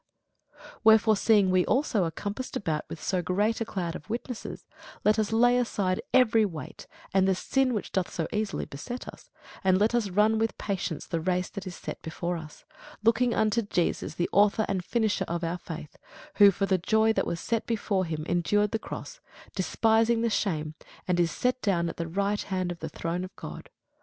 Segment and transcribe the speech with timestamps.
[0.47, 3.93] [Sidenote: Hebrews 12] Wherefore seeing we also are compassed about with so great a cloud
[3.95, 4.65] of witnesses,
[5.05, 9.29] let us lay aside every weight, and the sin which doth so easily beset us,
[9.63, 12.65] and let us run with patience the race that is set before us,
[13.03, 15.95] looking unto Jesus the author and finisher of our faith;
[16.37, 19.19] who for the joy that was set before him endured the cross,
[19.53, 20.73] despising the shame,
[21.07, 23.69] and is set down at the right hand of the throne of God.